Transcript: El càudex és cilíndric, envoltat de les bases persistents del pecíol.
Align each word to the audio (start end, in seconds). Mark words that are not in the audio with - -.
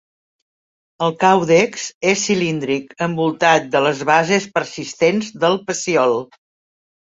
El 1.07 1.11
càudex 1.23 1.83
és 2.13 2.23
cilíndric, 2.31 2.97
envoltat 3.09 3.69
de 3.77 3.85
les 3.91 4.03
bases 4.13 4.51
persistents 4.59 5.33
del 5.47 5.63
pecíol. 5.71 6.23